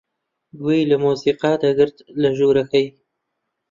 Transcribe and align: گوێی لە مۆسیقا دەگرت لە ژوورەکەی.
گوێی 0.59 0.87
لە 0.91 0.97
مۆسیقا 1.03 1.51
دەگرت 1.65 1.97
لە 2.21 2.29
ژوورەکەی. 2.37 2.87